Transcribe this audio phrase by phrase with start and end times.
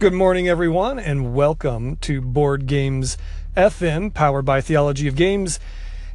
[0.00, 3.18] Good morning, everyone, and welcome to Board Games
[3.56, 5.58] FM, powered by Theology of Games.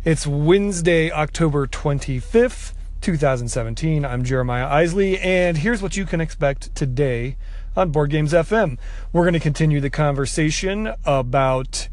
[0.05, 4.05] It's Wednesday, October 25th, 2017.
[4.05, 7.35] I'm Jeremiah Isley, and here's what you can expect today
[7.75, 8.77] on Board Games FM.
[9.11, 11.89] We're going to continue the conversation about,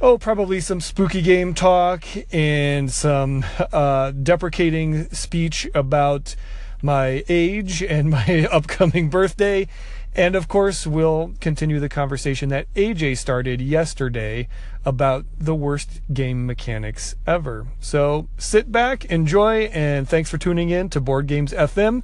[0.00, 2.02] oh, probably some spooky game talk
[2.32, 6.34] and some uh, deprecating speech about
[6.82, 9.68] my age and my upcoming birthday
[10.14, 14.48] and of course, we'll continue the conversation that AJ started yesterday
[14.84, 17.68] about the worst game mechanics ever.
[17.78, 22.02] So sit back, enjoy, and thanks for tuning in to Board Games FM,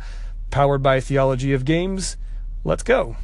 [0.51, 2.17] powered by Theology of Games.
[2.65, 3.17] Let's go.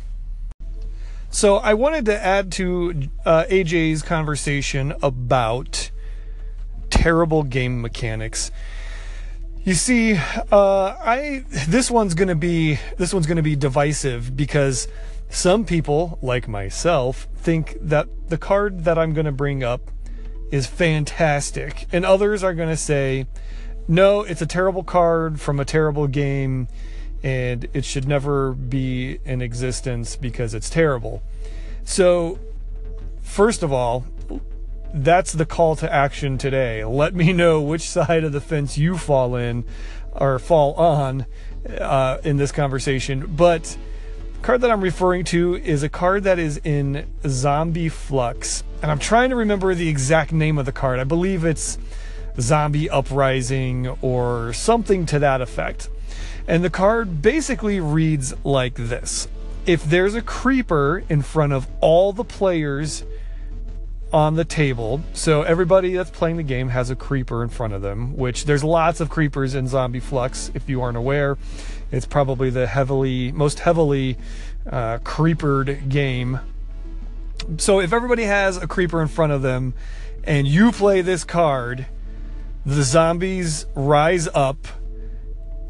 [1.31, 5.91] So I wanted to add to uh, AJ's conversation about
[6.91, 8.51] terrible game mechanics.
[9.65, 10.15] You see,
[10.51, 14.89] uh, I this one's gonna be this one's gonna be divisive because
[15.29, 19.93] some people, like myself, think that the card that I'm gonna bring up
[20.51, 23.29] is fantastic, and others are gonna say,
[23.87, 26.67] no, it's a terrible card from a terrible game,
[27.23, 31.23] and it should never be in existence because it's terrible.
[31.85, 32.41] So,
[33.23, 34.07] first of all,
[34.93, 36.85] that's the call to action today.
[36.85, 39.65] Let me know which side of the fence you fall in
[40.13, 41.27] or fall on
[41.79, 43.27] uh, in this conversation.
[43.35, 43.77] But
[44.35, 48.63] the card that I'm referring to is a card that is in Zombie Fluxx.
[48.83, 50.99] And I'm trying to remember the exact name of the card.
[50.99, 51.79] I believe it's
[52.41, 55.89] Zombie Uprising or something to that effect.
[56.47, 59.29] And the card basically reads like this
[59.65, 63.05] If there's a creeper in front of all the players
[64.13, 65.03] on the table.
[65.13, 68.63] So everybody that's playing the game has a creeper in front of them, which there's
[68.63, 70.55] lots of creepers in Zombie Fluxx.
[70.55, 71.39] If you aren't aware,
[71.91, 74.19] it's probably the heavily, most heavily
[74.71, 76.41] uh, creepered game.
[77.59, 79.75] So if everybody has a creeper in front of them,
[80.25, 81.87] and you play this card,
[82.65, 84.69] the zombies rise up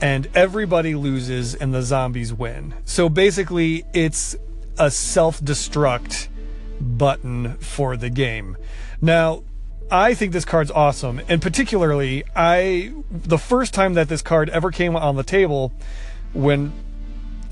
[0.01, 2.75] and everybody loses and the zombies win.
[2.85, 4.37] So basically, it's
[4.79, 6.29] a self destruct
[6.83, 8.57] button for the game.
[9.01, 9.43] Now,
[9.91, 14.71] I think this card's awesome, and particularly, I the first time that this card ever
[14.71, 15.73] came on the table
[16.33, 16.73] when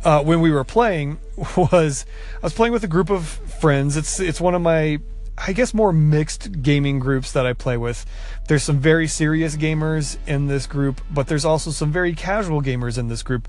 [0.04, 1.18] uh, when we were playing
[1.56, 3.96] was I was playing with a group of friends.
[3.96, 5.00] It's it's one of my
[5.36, 8.04] I guess more mixed gaming groups that I play with.
[8.48, 12.98] There's some very serious gamers in this group, but there's also some very casual gamers
[12.98, 13.48] in this group.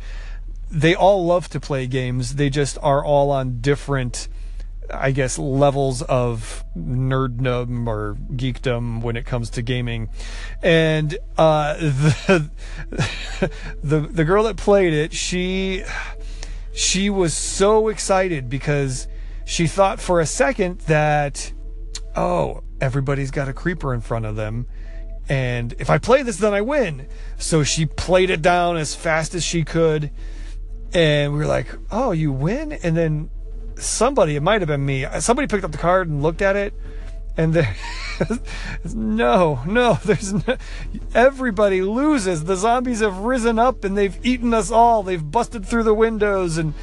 [0.70, 2.36] They all love to play games.
[2.36, 4.30] They just are all on different
[4.94, 10.10] I guess, levels of nerddom or geekdom when it comes to gaming.
[10.62, 12.50] And uh, the,
[13.84, 15.84] the the girl that played it, she
[16.74, 19.08] she was so excited because
[19.46, 21.54] she thought for a second that
[22.16, 24.68] oh, everybody's got a creeper in front of them.
[25.30, 27.08] And if I play this, then I win.
[27.38, 30.12] So she played it down as fast as she could.
[30.94, 32.74] And we were like, oh, you win?
[32.74, 33.30] And then
[33.78, 36.74] somebody, it might have been me, somebody picked up the card and looked at it,
[37.38, 37.76] and there,
[38.94, 40.58] no, no, there's no,
[41.14, 42.44] everybody loses.
[42.44, 45.04] The zombies have risen up and they've eaten us all.
[45.04, 46.74] They've busted through the windows, and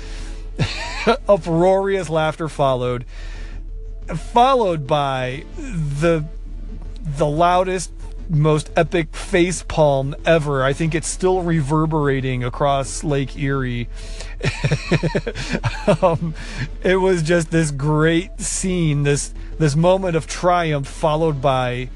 [1.29, 3.05] uproarious laughter followed,
[4.07, 6.25] followed by the
[7.17, 7.93] the loudest
[8.29, 10.63] most epic face palm ever.
[10.63, 13.89] I think it's still reverberating across Lake Erie.
[16.03, 16.35] um,
[16.83, 21.89] it was just this great scene, this this moment of triumph followed by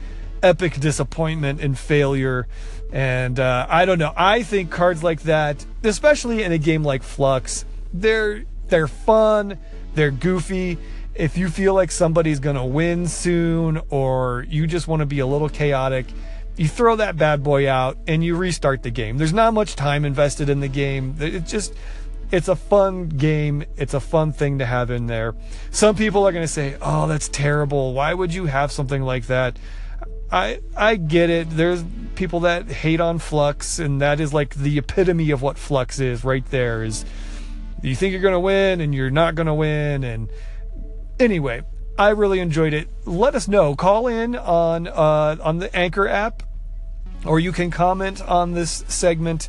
[0.42, 2.46] epic disappointment and failure.
[2.92, 4.12] And uh, I don't know.
[4.16, 9.58] I think cards like that, especially in a game like Fluxx, they're they're fun,
[9.94, 10.78] they're goofy
[11.14, 15.18] if you feel like somebody's going to win soon or you just want to be
[15.18, 16.06] a little chaotic,
[16.56, 19.18] you throw that bad boy out and you restart the game.
[19.18, 21.16] There's not much time invested in the game.
[21.20, 21.74] It's just
[22.30, 23.64] it's a fun game.
[23.76, 25.34] It's a fun thing to have in there.
[25.70, 27.92] Some people are going to say, "Oh, that's terrible.
[27.92, 29.58] Why would you have something like that?"
[30.30, 31.50] I I get it.
[31.50, 31.84] There's
[32.14, 36.24] people that hate on Fluxx and that is like the epitome of what Fluxx is
[36.24, 37.04] right there is
[37.82, 40.30] you think you're going to win and you're not going to win and
[41.18, 41.62] Anyway,
[41.98, 42.88] I really enjoyed it.
[43.04, 43.76] Let us know.
[43.76, 46.42] Call in on uh, on the Anchor app,
[47.24, 49.48] or you can comment on this segment.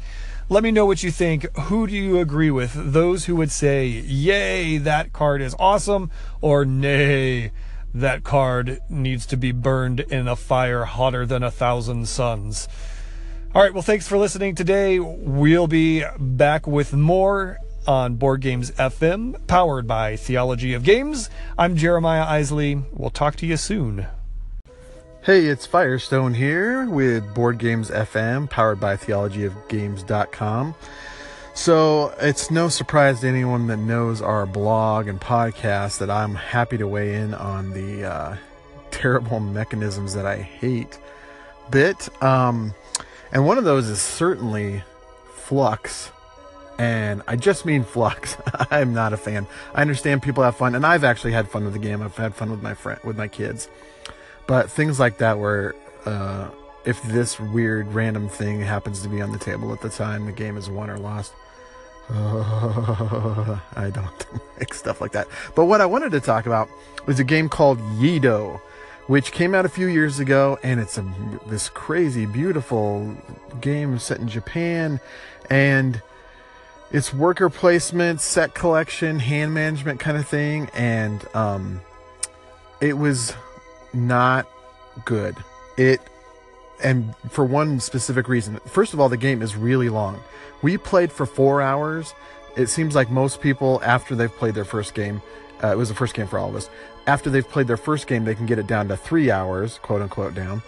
[0.50, 1.48] Let me know what you think.
[1.57, 2.74] Who do you agree with?
[2.75, 6.12] Those who would say, "Yay, that card is awesome,"
[6.42, 7.51] or "Nay,
[7.94, 12.68] that card needs to be burned in a fire hotter than a thousand suns."
[13.56, 13.74] All right.
[13.74, 15.00] Well, thanks for listening today.
[15.00, 21.30] We'll be back with more on Board Games FM, powered by Theology of Games.
[21.57, 22.81] I'm Jeremiah Isley.
[22.91, 24.07] We'll talk to you soon.
[25.24, 30.75] Hey, it's Firestone here with Board Games FM, powered by theologyofgames.com.
[31.53, 36.77] So it's no surprise to anyone that knows our blog and podcast that I'm happy
[36.77, 38.36] to weigh in on the uh,
[38.91, 41.00] terrible mechanisms that I hate
[41.69, 42.09] bit.
[42.21, 42.74] Um,
[43.31, 44.83] and one of those is certainly
[45.45, 46.09] Fluxx.
[46.77, 48.37] And I just mean Fluxx.
[48.71, 49.47] I'm not a fan.
[49.75, 52.01] I understand people have fun, and I've actually had fun with the game.
[52.01, 53.69] I've had fun with my friend, with my kids.
[54.47, 55.75] But things like that, where
[56.05, 56.49] uh,
[56.85, 60.31] if this weird random thing happens to be on the table at the time, the
[60.31, 61.33] game is won or lost.
[62.09, 64.25] I don't
[64.59, 65.27] like stuff like that.
[65.55, 66.69] But what I wanted to talk about
[67.05, 68.59] was a game called Yedo,
[69.07, 71.05] which came out a few years ago, and it's a,
[71.47, 73.15] this crazy, beautiful
[73.61, 74.99] game set in Japan,
[75.49, 76.01] and
[76.93, 81.81] it's worker placement, set collection, hand management kind of thing, and um,
[82.79, 83.33] it was
[83.93, 84.47] not
[85.03, 85.35] good.
[85.77, 85.99] It
[86.83, 88.59] and for one specific reason.
[88.67, 90.19] First of all, the game is really long.
[90.61, 92.13] We played for four hours.
[92.55, 95.21] It seems like most people, after they've played their first game,
[95.63, 96.69] uh, it was the first game for all of us.
[97.07, 100.01] After they've played their first game, they can get it down to three hours, quote
[100.01, 100.61] unquote, down.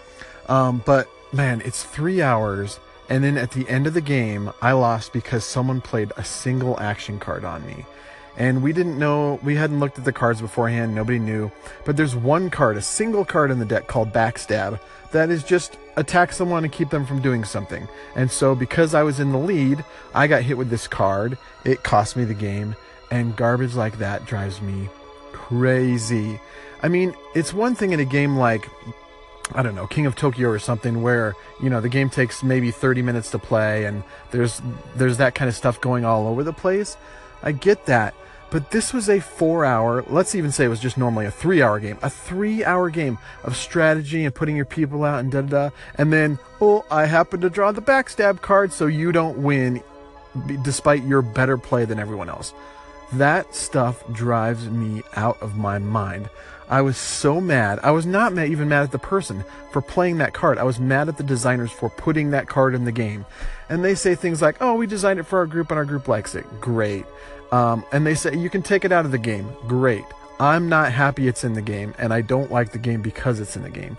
[0.48, 2.80] Um, but man, it's three hours.
[3.08, 6.78] And then at the end of the game, I lost because someone played a single
[6.80, 7.84] action card on me.
[8.36, 11.50] And we didn't know we hadn't looked at the cards beforehand nobody knew.
[11.84, 14.78] But there's one card a single card in the deck called backstab
[15.12, 17.88] that is just attack someone and keep them from doing something.
[18.14, 19.82] And so because i was in the lead
[20.14, 21.38] i got hit with this card.
[21.64, 22.76] It cost me the game.
[23.10, 24.90] And garbage like that drives me
[25.32, 26.38] crazy.
[26.82, 28.68] I mean it's one thing in a game like
[29.52, 32.70] I don't know, King of Tokyo or something where, you know, the game takes maybe
[32.70, 34.60] 30 minutes to play and there's
[34.96, 36.96] there's that kind of stuff going all over the place.
[37.42, 38.14] I get that.
[38.50, 41.62] But this was a four hour, let's even say it was just normally a three
[41.62, 45.42] hour game, a three hour game of strategy and putting your people out and da
[45.42, 45.70] da da.
[45.96, 49.82] And then, oh, I happen to draw the backstab card so you don't win
[50.62, 52.52] despite your better play than everyone else.
[53.12, 56.28] That stuff drives me out of my mind.
[56.68, 57.78] I was so mad.
[57.82, 60.58] I was not mad, even mad at the person for playing that card.
[60.58, 63.24] I was mad at the designers for putting that card in the game.
[63.68, 66.08] And they say things like, oh, we designed it for our group and our group
[66.08, 66.44] likes it.
[66.60, 67.06] Great.
[67.52, 69.48] Um, and they say you can take it out of the game.
[69.68, 70.04] Great.
[70.40, 73.56] I'm not happy it's in the game, and I don't like the game because it's
[73.56, 73.96] in the game.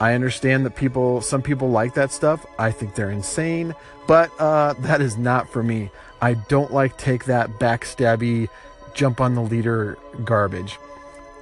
[0.00, 2.44] I understand that people, some people like that stuff.
[2.58, 3.74] I think they're insane,
[4.06, 5.90] but uh, that is not for me.
[6.24, 8.48] I don't like take that backstabby,
[8.94, 10.78] jump on the leader garbage.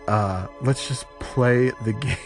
[0.08, 2.17] Uh, let's just play the game.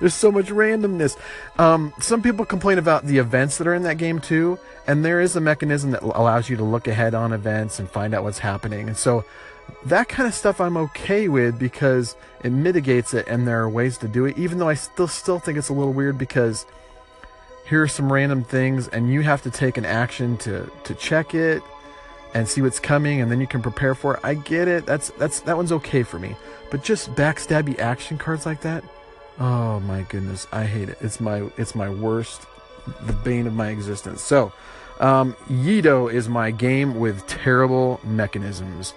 [0.00, 1.16] There's so much randomness.
[1.60, 4.58] Um, some people complain about the events that are in that game too,
[4.88, 8.14] and there is a mechanism that allows you to look ahead on events and find
[8.14, 8.88] out what's happening.
[8.88, 9.24] And so
[9.86, 13.96] that kind of stuff I'm okay with because it mitigates it, and there are ways
[13.98, 14.36] to do it.
[14.38, 16.66] Even though I still still think it's a little weird because
[17.72, 21.34] here are some random things, and you have to take an action to to check
[21.34, 21.62] it
[22.34, 24.20] and see what's coming, and then you can prepare for it.
[24.22, 24.84] I get it.
[24.84, 26.36] That's that's that one's okay for me.
[26.70, 28.84] But just backstabby action cards like that,
[29.40, 30.98] oh my goodness, I hate it.
[31.00, 32.42] It's my it's my worst,
[33.06, 34.20] the bane of my existence.
[34.20, 34.52] So,
[35.00, 38.92] um, Yedo is my game with terrible mechanisms,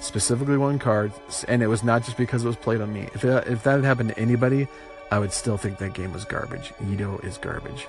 [0.00, 1.12] specifically one card,
[1.46, 3.08] and it was not just because it was played on me.
[3.14, 4.66] If it, if that had happened to anybody,
[5.12, 6.72] I would still think that game was garbage.
[6.82, 7.86] Yedo is garbage.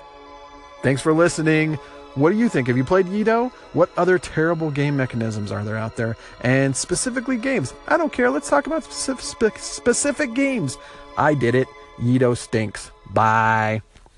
[0.82, 1.74] Thanks for listening.
[2.14, 2.66] What do you think?
[2.68, 3.52] Have you played Yedo?
[3.74, 6.16] What other terrible game mechanisms are there out there?
[6.40, 7.74] And specifically games.
[7.86, 8.30] I don't care.
[8.30, 10.78] Let's talk about specific, specific games.
[11.16, 11.68] I did it.
[11.98, 12.90] Yedo stinks.
[13.10, 13.82] Bye.